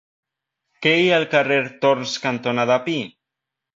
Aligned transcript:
Què 0.85 0.93
hi 1.01 1.11
ha 1.11 1.19
al 1.21 1.27
carrer 1.35 1.59
Torns 1.85 2.17
cantonada 2.27 2.79
Pi? 2.89 2.97